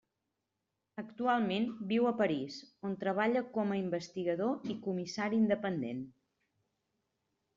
Actualment 1.01 1.67
viu 1.91 2.07
a 2.11 2.13
París, 2.21 2.55
on 2.89 2.95
treballa 3.03 3.43
com 3.57 3.75
a 3.75 3.79
investigador 3.81 4.71
i 4.75 4.77
comissari 4.87 5.39
independent. 5.43 6.01